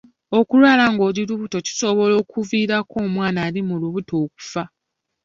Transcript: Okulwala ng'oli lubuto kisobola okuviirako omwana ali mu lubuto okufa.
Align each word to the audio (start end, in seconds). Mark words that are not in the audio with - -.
Okulwala 0.39 0.83
ng'oli 0.93 1.21
lubuto 1.29 1.57
kisobola 1.65 2.13
okuviirako 2.21 2.95
omwana 3.05 3.39
ali 3.47 3.61
mu 3.67 3.75
lubuto 3.81 4.13
okufa. 4.25 4.63